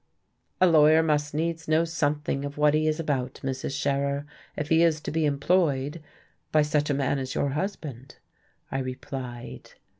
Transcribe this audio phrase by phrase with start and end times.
[0.59, 3.79] "A lawyer must needs know something of what he is about, Mrs.
[3.79, 4.25] Scherer,
[4.57, 6.01] if he is to be employed
[6.51, 8.15] by such a man as your husband,"
[8.71, 9.73] I replied.